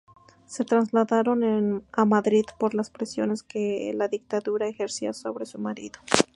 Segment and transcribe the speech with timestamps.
[0.47, 5.99] Se trasladaron a Madrid por las presiones que la dictadura ejercía sobre su marido.